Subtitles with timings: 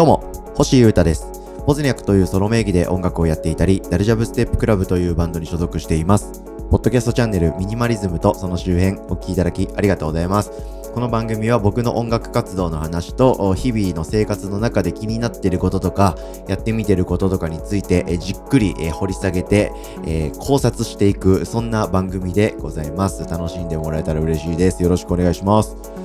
[0.00, 1.26] どうも、星優太です。
[1.66, 6.42] ポズニャクというソロ名義で音楽をやっていたり、ダルジャブステップクラブというバンドに所属しています。
[6.70, 10.52] ポッドキャストチャンネルミニマリズムとその周辺お聞きいただきありがとうございます。
[10.94, 16.16] この番組は僕の音楽活動の話と日々の生活の中で気になっていることとか
[16.48, 19.70] やってみてることとかについてえじっくりえ掘り下げて、
[20.06, 23.28] え考察していくそんな番組でございます。
[23.28, 24.82] 楽しんでもらえたら嬉しいです。
[24.82, 25.99] よろしくお願いします。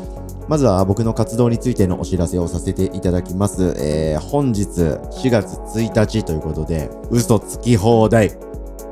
[0.47, 3.73] まずは僕の活動についてのお知らせをさせていただきます。
[3.79, 8.31] えー本日4月1日ということで、嘘つき放題。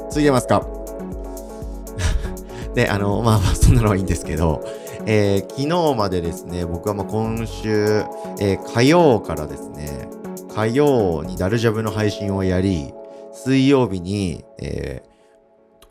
[0.10, 0.66] ついてますか？
[2.74, 4.64] で、あの、まあまあ、そんなのはいいんですけど、
[5.06, 8.00] えー昨日までですね、僕はまあ今週、
[8.40, 10.08] えー火曜からですね、
[10.56, 12.94] 火曜にダルジャブの配信をやり、
[13.32, 15.14] 水曜日に、えー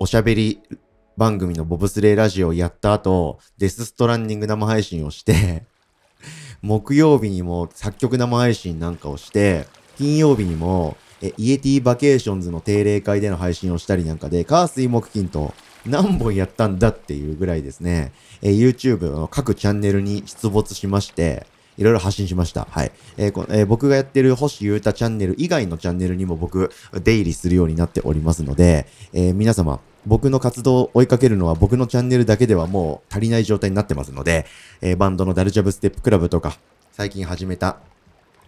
[0.00, 0.60] おしゃべり
[1.22, 5.62] 番組のボブスレーラジオをやった後、デスストランディング生配信をして、
[6.62, 15.54] 木曜日にも作曲生配信なんかをして、金曜日にも、えイエティバケーションズの定例会での配信をしたりなんかで、火水木金と
[15.86, 21.46] 何本やったんだっていうぐらいですね、え YouTube の各チャンネルに出没しまして、
[21.78, 22.66] いろいろ発信しました。
[22.70, 22.92] はい。
[23.16, 26.70] えーこえー僕がやってる星優太チャンネル以外のチャンネルにも僕、
[27.02, 34.46] 出入りするようになっておりますので、えー皆様、僕の活動を追いかけるのは僕のチャンネルだけではもう足りない状態になってますので、
[34.80, 36.58] えーバンドのダルジャブステップクラブとか、
[36.92, 37.78] 最近始めた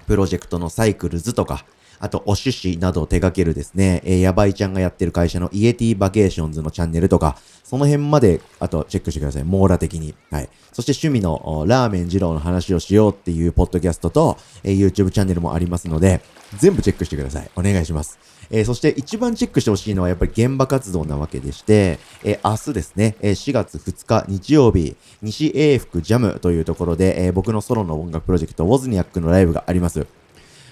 [0.07, 1.65] プロジェクトのサイクルズとか、
[2.05, 9.45] あと、お趣旨などを手掛けるですね、えー、やばいちゃんがやってる会社のイエティバケーションズのチャンネルとか、その辺まで、あと、チェックしてください。
[9.45, 10.15] 網羅的に。
[10.31, 10.51] はい。
[10.75, 16.21] そして趣味のラーメン二郎の話をしようっていうポッドキャストと、えー YouTube チャンネルもありますので、
[16.59, 17.51] 全部チェックしてください。
[17.57, 18.19] お願いします。
[18.51, 30.07] えーそして一番チェックしてほしいのはやっぱり現場活動なわけでして、えー明日ですね、えー4月2日日曜日、西英福ジャムというところで、え僕のソロの音楽プロジェクト、ウォズニアックのライブがあります。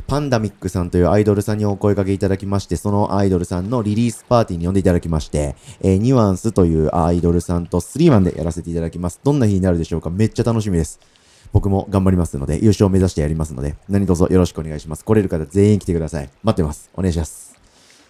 [0.07, 9.21] パンダミックさんというアイドルさんにお声掛けいただきまして、そのアイドルさんのリリースパーティーに呼んでいただきまして、えーニュアンスというアイドルさんとスリーマンでやらせていただきます。
[9.25, 10.11] どんな日になるでしょうか？
[10.11, 11.01] めっちゃ楽しみです。
[11.53, 15.05] 僕も頑張りますので、優勝を目指してやりますので、何卒よろしくお願いします。
[15.05, 16.31] 来れる方全員来てください。
[16.43, 16.91] 待ってます。
[16.95, 17.61] お願いします。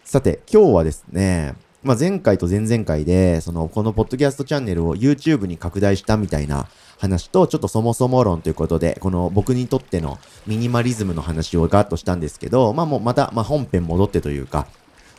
[0.04, 14.69] さて、今日はですね、まあ、前回と前々回で、その、このポッドキャストチャンネルを YouTube に拡大したみたいな話と、ちょっとそもそも論ということで、この僕にとってのミニマリズムの話をガーッとしたんですけど、まあもうまた、まあ本編戻ってというか、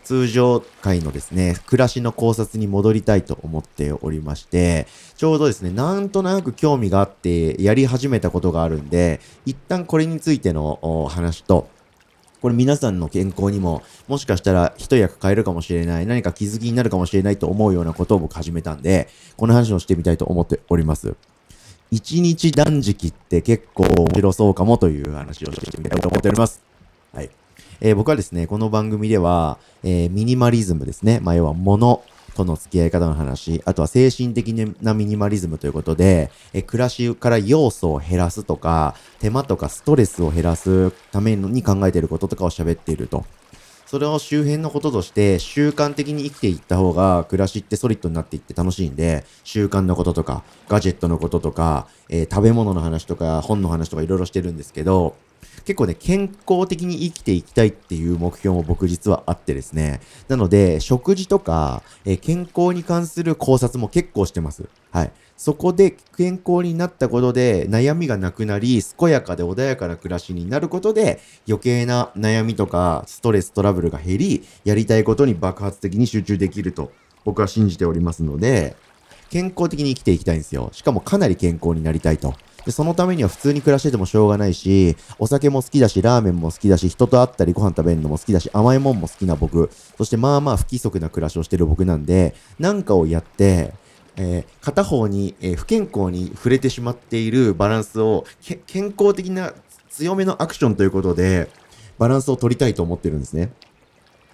[0.05, 4.87] 通常回のですね、暮らしの考察に戻りたいと思っておりまして、
[5.17, 11.67] ちょうどですね、なんとなく興味があってやり始めたことがあるんで、一旦これについてのお話と、
[12.43, 21.15] これ皆さんの健康にも、もしかしたら一役買えるかもしれない、何か気づきになるかもしれないと思うようなことを僕始めたんで、この話をしてみたいと思っております。
[21.89, 26.61] 一日断食って結構面白そうかもという話をしてみたいと思っております。
[27.13, 27.29] はい。
[27.79, 31.21] えー僕はですね、この番組では、えーミニマリズムですね。
[31.21, 43.25] まあ、要は物との付き合い方の話、あとは精神的なミニマリズムということで、え暮らしから要素を減らすとか、手間とかストレスを減らすために考えていることとかを喋っていると。
[43.93, 55.15] それを周辺のこととして習慣的に生きていった方が暮らしってソリッドになっていって楽しいんで、習慣のこととか、ガジェットのこととか、えー食べ物の話とか、本の話とかいろいろしてるんですけど、
[55.65, 60.01] 結構ね、健康的に生きていきたいっていう目標も僕実はあってですね。
[60.27, 64.63] なので、食事とか、えー健康に関する考察も結構してます。
[64.91, 65.11] はい。
[65.35, 76.91] そこで健康になったことで悩みがなくなり、健やかで穏やかな暮らしになることで余計な悩みとかストレストラブルが減り、やりたいことに爆発的に集中できると
[77.25, 78.75] 僕は信じておりますので、
[79.29, 80.69] 健康的に生きていきたいんですよ。
[80.71, 82.35] しかもかなり健康になりたいと。
[82.65, 93.73] で、そのためには普通に暮らしててもしょうがないし、お酒も好きだし、ラーメンも好きだし、人と会ったりご飯食べるのも好きだし、甘いもんも好きな僕、そしてまあまあ不規則な暮らしをしてる僕なんで、なんかをやって、
[94.15, 98.25] えー片方に、えー不健康に触れてしまっているバランスを、
[98.67, 99.53] 健康的な
[99.89, 101.49] 強めのアクションということで、
[101.97, 103.51] バランスを取りたいと思ってるんですね。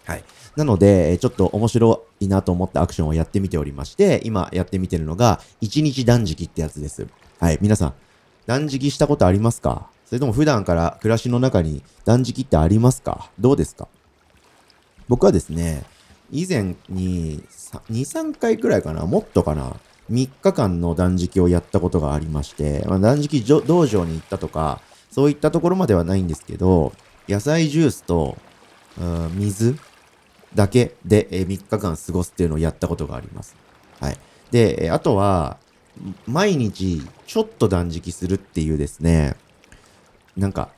[0.06, 0.24] はい。
[0.56, 7.08] なので、ちょっと面白いなと思ったアクションをやってみておりまして、今やってみてるのが、1日断食ってやつです。
[7.40, 7.60] はい。
[7.62, 7.94] 皆さん、
[8.50, 9.92] 断食したことありますか？
[10.08, 13.30] それとも普段から暮らしの中に断食ってありますか？
[13.40, 13.88] どうですか？
[15.08, 15.84] 僕はですね、
[16.32, 19.76] 以前に2、3回くらいかな、もっとかな、
[20.10, 24.82] 3日間の断食をやったことがありまして、まあ、断食道場に行ったとか、
[25.12, 26.92] そういったところまではないんですけど、
[27.28, 28.36] 野菜ジュースと、
[29.00, 29.78] うん水
[30.56, 33.56] だけで、3日間過ごすっていうのをやったことがあります。
[34.00, 34.18] はい。
[34.50, 35.58] で、あとは、
[36.28, 39.36] 毎日ちょっと断食するっていうですね、
[40.38, 40.70] なんか、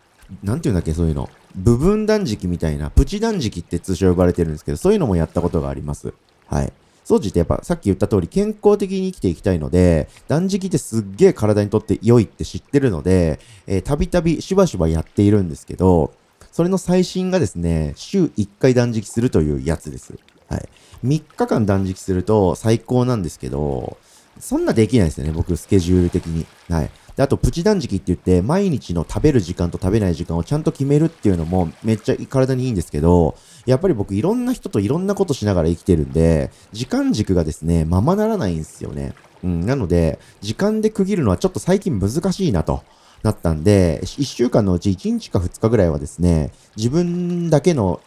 [0.44, 1.30] なんていうんだっけ、そういうの。
[1.56, 6.14] 部分断食みたいな、プチ断食って通称呼ばれてるんですけど、そういうのもやったことがあります。
[6.48, 6.74] はい。
[7.06, 16.14] 掃除ってやっぱさっき言った通り健康的に生きていきたいので、断食ってすっげえ体にとって良いって知ってるので、えー、たびたびしばしばやっているんですけど、
[16.52, 20.16] それの最新がですね、週1回断食するというやつです。
[20.48, 20.70] はい。
[21.04, 23.98] 3日間断食すると最高なんですけど、
[24.40, 26.46] そんなできないですよね、僕、スケジュール的に。
[26.70, 26.90] はい。
[27.16, 33.36] で、あと、プチ断食って言って、毎日の食べる時間と食べない時間をちゃんと決めるっていうのもめっちゃ体にいいんですけど、
[33.66, 39.14] やっぱり僕いろんな人といろんなことしながら生きてるんで、時間軸がですね、ままならないんですよね。
[39.44, 42.84] うん、なので、時間で区切るのはちょっと最近難しいなと。
[43.24, 48.02] なったんで、1週間のうち1日か2日ぐらいはですね、自分だけの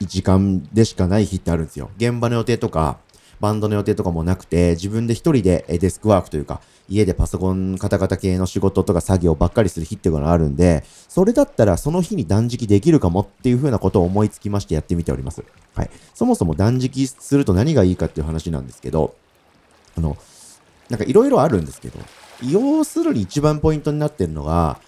[0.00, 1.90] 時間でしかない日ってあるんですよ。
[1.96, 2.98] 現場の予定とか、
[3.42, 15.42] バンドの予定とかもなくて、自分で一人でデスクワークというか、家でパソコンカタカタ系の仕事とか作業ばっかりする日っていうのがあるんで、それだったらその日に断食できるかもっていう風なことを思いつきましてやってみております。
[15.74, 15.90] はい。
[16.14, 19.16] そもそも断食すると何がいいかっていう話なんですけど、
[19.98, 20.16] あの、
[20.88, 21.98] なんかいろいろあるんですけど、
[22.48, 24.78] 要するに一番ポイントになってるのが、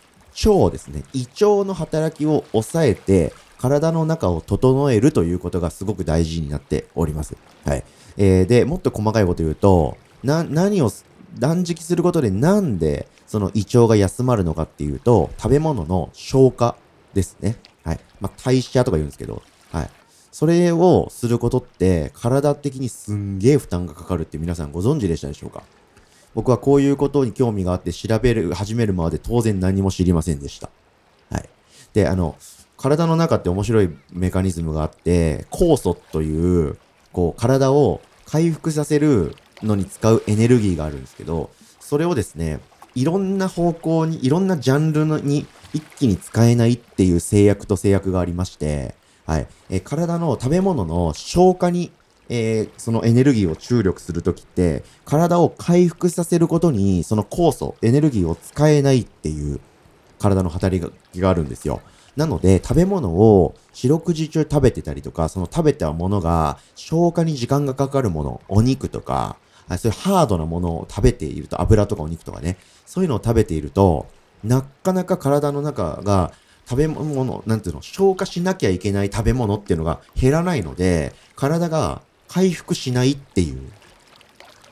[0.47, 1.03] 腸ですね。
[1.13, 7.37] 胃腸の働きを抑えて、体の中を整えるということがすごく大事になっております。
[7.65, 7.85] はい。
[8.17, 10.91] えー、で、もっと細かいこと言うと、な、何を
[11.39, 16.77] 断食することでなんでその胃腸が休まるのかっていうと、食べ物の消化
[17.13, 17.57] ですね。
[17.83, 18.01] はい。
[18.21, 19.91] まあ、代謝とか言うんですけど、はい。
[20.31, 25.63] それをすることって体的にすんげえ負担がかかるって皆さんご存知でしたでしょうか？
[26.35, 30.71] 僕はこういうことに興味があって調べる、始めるまで当然何も知りませんでした。
[31.31, 31.49] はい。
[31.93, 32.37] で、あの、
[32.77, 36.77] 体の中って面白いメカニズムがあって、酵素という、
[37.15, 41.51] こう、体を回復させるのに使うエネルギーがあるんですけど、
[41.81, 42.61] それをですね、
[42.95, 48.95] いろんな方向に、いろんなジャンルに一気に使えないっていう制約と制約がありまして、
[49.27, 49.47] はい。
[49.71, 51.93] えー、体の食べ物の消化に、
[52.29, 59.61] えー、そのエネルギーを注力するときって、体を回復させることに、その酵素、エネルギーを使えないっていう
[60.19, 61.81] 体の働きがあるんですよ。
[62.17, 69.37] なので、食べ物を四六時中食べてたりとか、その食べたものが消化に時間がかかるもの、お肉とか、
[69.79, 72.57] そういうハードなものを食べていると、油とかお肉とかね、
[72.87, 74.07] そういうのを食べていると、
[74.45, 76.33] なかなか体の中が
[76.69, 83.61] 食べ物、なんていうの、消化しなきゃいけない食べ物っていうのが減らないので、体が回復しないっていう、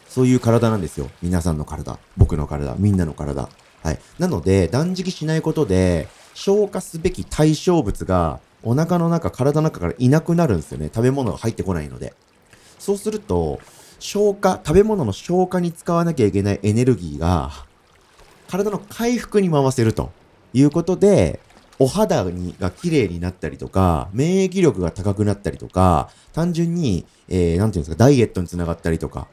[0.08, 1.10] そういう体なんですよ。
[1.22, 3.48] 皆さんの体、僕の体、みんなの体。
[3.82, 3.98] はい。
[4.18, 10.86] なので、断食しないことで、消化すべき対象物がお腹の中、体の中からいなくなるんですよね。
[10.86, 12.14] 食べ物が入ってこないので。
[12.78, 13.60] そうすると、
[13.98, 17.50] 消化、食べ物の消化に使わなきゃいけないエネルギーが、
[18.48, 20.10] 体の回復に回せると
[20.52, 21.40] いうことで、
[21.78, 29.26] お肌にが綺麗になったりとか、免疫力が高くなったりとか、単純に、えー、なんていうんですか、ダイエットにつながったりとか、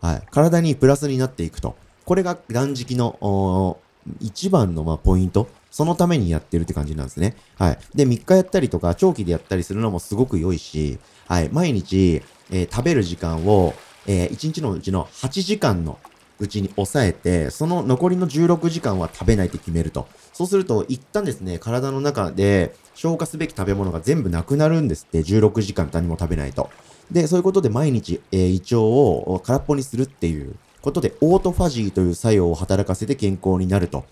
[0.00, 1.76] はい、体にプラスになっていくと。
[2.04, 3.78] これが断食の、
[4.20, 5.48] 一番の、まあ、ポイント。
[5.70, 7.36] そのためにやってるって感じなんですね。
[7.56, 7.78] はい。
[7.94, 11.48] で、3日やったりとか、長期でやったりするのもすごく良いし、はい。
[11.50, 13.74] 毎日、えー、食べる時間を、
[14.06, 15.98] えー、1日のうちの8時間の
[16.40, 20.08] うちに抑えて、その残りの16時間は食べないって決めると。
[20.32, 26.70] そうすると、一旦ですね、体の中で消化すべき食べ物が全部なくなるんですって、16時間何も食べないと。
[27.10, 34.04] で、そういうことで毎日、えー、胃腸を空っぽにするっていうことで、オートファジーという作用を働かせて健康になると。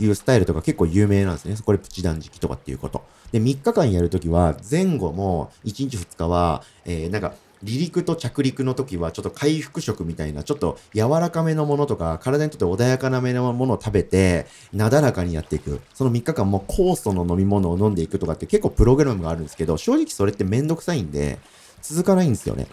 [0.00, 1.56] いうスタイルとか結構有名なんですね。
[1.64, 3.04] これプチ断食とかっていうこと。
[3.32, 7.34] で、3日間やるときは、前後も1日2日は、えー、なんか、
[7.66, 15.80] 離陸と着陸の時はちょっと回復食みたいな、ちょっと柔らかめのものとか、体にとって穏やかなめのものを食べて、なだらかにやっていく。
[15.94, 21.38] その3日間も酵素の飲み物を飲んでいくとかって結構プログラムがあるんですけど、正直それってめんどくさいんで、
[21.80, 22.66] 続かないんですよね。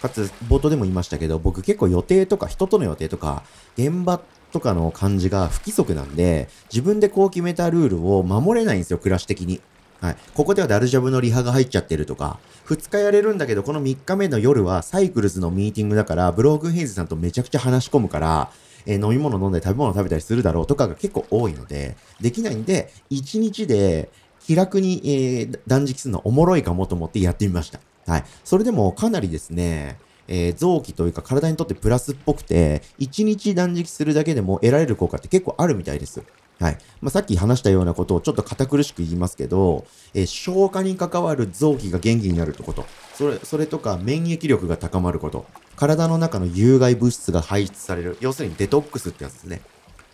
[0.00, 3.42] かつ、冒頭でも言いましたけど、僕結構予定とか、人との予定とか、
[3.76, 4.20] 現場
[4.52, 9.60] とかの感じが不規則なんで、自分でこう決めたルールを守れないんですよ、暮らし的に。
[10.00, 10.16] はい。
[10.34, 18.50] ここではダルジャブのリハが入っちゃってるとか、2日やれるんだけど、この3日目の夜はサイクルズのミーティングだから、ブローグヘイズさんとめちゃくちゃ話し込むから、
[18.86, 27.80] えー、飲み物飲んで食べ物食べたりするだろうとかが結構多いので、できないんで、1日で気楽に、えー、断食するのおもろいかもと思ってやってみました。
[28.06, 28.24] はい。
[28.42, 29.98] それでもかなりですね、
[30.30, 36.22] えー、臓器というか体にとってプラスっぽくて、1日断食するだけでも得られる効果って結構あるみたいです。
[36.60, 36.78] はい。
[37.00, 42.86] まあ、さっき話したようなことをちょっと堅苦しく言いますけど、えー、消化に関わる臓器が元気になるってこと。
[43.14, 45.46] それ、それとか免疫力が高まること。
[45.74, 48.16] 体の中の有害物質が排出される。
[48.20, 49.62] 要するにデトックスってやつですね。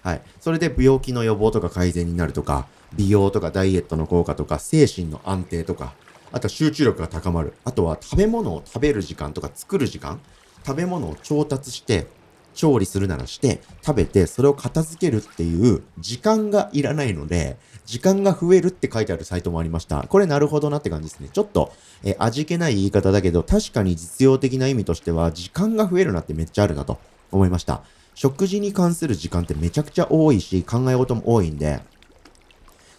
[0.03, 0.23] はい。
[0.41, 5.95] それで病気の予防とか改善になるとか、美容とかダイエットの効果とか、精神の安定とか、
[6.33, 7.55] あとは集中力が高まる。
[7.65, 10.21] あとは食べ物を食べる時間とか作る時間、
[10.67, 12.07] 食べ物を調達して、
[12.55, 20.03] 調理するならして、食べて、それを片付けるっていう時間がいらないので、時間が増えるって書いてあるサイトもありました。
[20.09, 21.29] これなるほどなって感じですね。
[21.33, 26.99] ちょっと、え味気ない言い方だけど、確かに実用的な意味としては、時間が増えるなってめっちゃあるなと
[27.31, 27.83] 思いました。
[28.15, 31.81] 食事に関する時間ってめちゃくちゃ多いし、考え事も多いんで、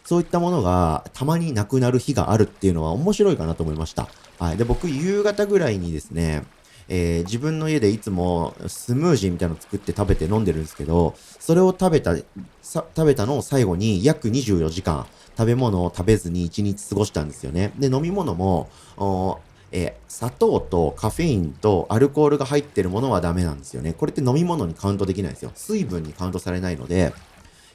[0.07, 4.07] そういったものがたまになくなる日があるっていうのは面白いかなと思いました。
[4.39, 4.57] はい。
[4.57, 6.45] で、僕、夕方ぐらいにですね、
[6.87, 17.73] えー、自分の家でいつもスムージーみたいなの作って食べて飲んでるんですけど、それを食べた、食べたのを最後に約24時間食べ物を食べずに1日過ごしたんですよね。
[17.77, 18.69] で、飲み物も、
[19.73, 23.91] えー、砂糖とカフェインとアルコールが入ってるものはダメなんですよね。
[23.91, 25.51] これって飲み物にカウントできないんですよ。
[25.53, 27.11] 水分にカウントされないので、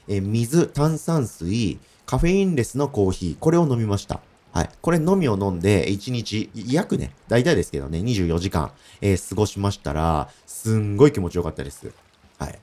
[0.07, 4.19] えー、水、炭酸水、カフェインレスのコーヒー、これを飲みました。
[4.51, 4.69] はい。
[4.81, 11.91] これのみを飲んで、1日、約ね、大体ですけどね、24時間、えー、過ごしましたら、すんごい気持ちよかったです。
[12.37, 12.59] はい。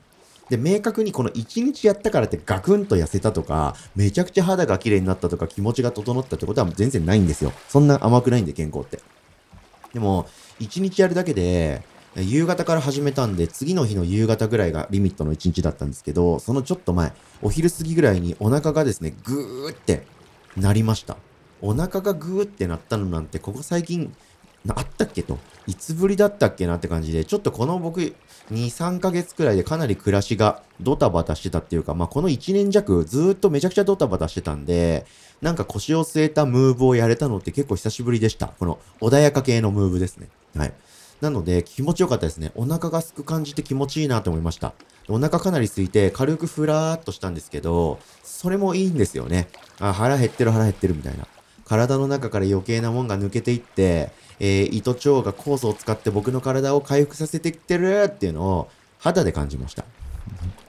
[0.50, 7.52] で、明確にこの1日やったからってガクンと痩せたとか、めちゃくちゃ肌が綺麗になったとか、気持ちが整ったってことは全然ないんですよ。
[7.68, 9.00] そんな甘くないんで、健康って。
[9.92, 10.28] でも、
[10.60, 11.82] 1日やるだけで、
[12.16, 17.12] 夕方から始めたんで、次の日の夕方ぐらいがリミットの1日だったんですけど、そのちょっと前、
[17.42, 20.04] お昼過ぎぐらいにお腹がですね、ぐーって
[20.56, 21.16] なりました。
[21.62, 24.12] お腹がグーってなったのなんて、ここ最近、
[24.68, 25.38] あったっけと。
[25.66, 28.14] いつぶりだったっけなって感じで、ちょっとこの僕、2、
[28.50, 35.06] 3ヶ月くらいでかなり暮らしがドタバタしてたっていうか、まあ、この1年弱ずっとめちゃくちゃドタバタしてたんで、
[35.40, 38.48] なんか腰を据えたムーブをやれたのって結構久しぶりでした。
[38.48, 40.28] この穏やか系のムーブですね。
[40.56, 40.72] はい。
[41.20, 42.52] なので気持ちよかったですね。
[42.54, 44.72] お腹がすく感じて気持ちいいなと思いました。
[45.08, 49.48] お腹かなり空いて軽くふらーっとしたんですけど、それもいいんですよね。
[49.78, 51.26] あ、腹減ってる腹減ってるみたいな。
[51.64, 54.10] 体の中から余計なもんが抜けていって、
[54.40, 59.84] えー、糸腸が酵素を使って僕の体を回復させてきてるっていうのを肌で感じました。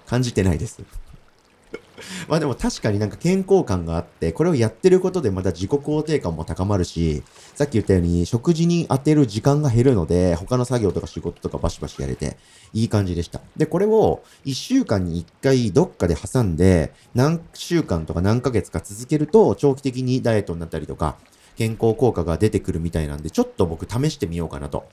[0.06, 0.82] 感じてないです。
[2.28, 7.24] まあでも確かになんか健康感があって、これをやってることでまた自己肯定感も高まるし、
[7.56, 12.38] さっき言ったように食事に当てる時間が減るので、他の作業とか仕事とかバシバシやれて、
[12.74, 13.42] いい感じでした。
[13.58, 21.16] で、これを1週間に1回どっかで挟んで、何週間とか何ヶ月か続けると、長期的にダイエットになったりとか、
[21.58, 24.86] 健康効果が出てくるみたいなんで、ちょっと僕試してみようかなと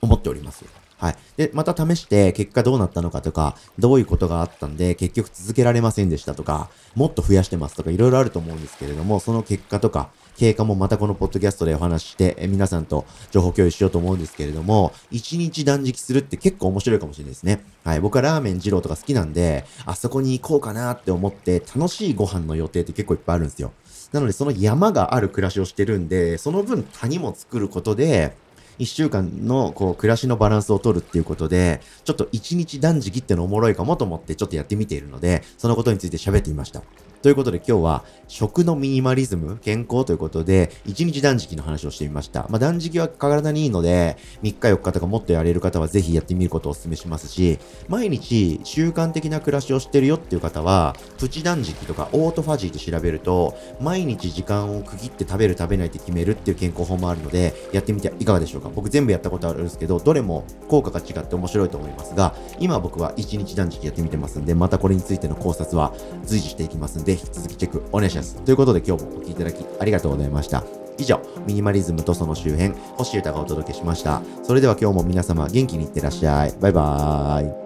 [0.00, 0.64] 思っております。
[1.02, 1.16] はい。
[1.36, 17.64] で、また試して結果どうなったのかとか、どういうことがあったんで結局続けられませんでしたとか、もっと増やしてますとかいろいろあると思うんですけれども、その結果とか、経過もまたこのポッドキャストでお話しして、え皆さんと情報共有しようと思うんですけれども、1日断食するって結構面白いかもしれないですね。
[17.82, 18.00] はい。
[18.00, 23.72] 僕はラーメン二郎とか好きなんで、あそこに行こうかなって思って、楽しいご飯の予定って結構いっぱいあるんですよ。
[24.12, 28.36] なので、その山がある暮らしをしてるんで、その分谷も作ることで、
[28.82, 36.82] 1週間のこう暮らしのバランスを取るっていうことで、ちょっと一日断食ってのおもろいかもと思ってちょっとやってみているので、そのことについて喋ってみました。
[37.22, 42.46] ということで今日は食のミニマリズム、健康ということで、1日断食の話をしてみました。
[42.48, 65.92] まあ、断食は体にいいので、3日4日とかもっとやれる方はぜひやってみることをお勧めしますし、毎日習慣的な暮らしをしてるよっていう方は、プチ断食とかオートファジーで調べると、毎日時間を区切って食べる食べないって決めるっていう健康法もあるので、やってみていかがでしょうか僕全部やったことあるんですけど、どれも効果が違って面白いと思いますが、今僕は1日断食やってみてますんで、またこれについての考察は
[66.24, 68.36] 随時していきますんで、引き続きチェックお願いします。
[68.42, 70.64] ということで今日もお聴きいただきありがとうございました。
[70.98, 74.22] 以上、ミニマリズムとその周辺、星歌がお届けしました。
[74.42, 76.54] それでは今日も皆様元気にいってらっしゃい。
[76.60, 77.61] バイバーイ。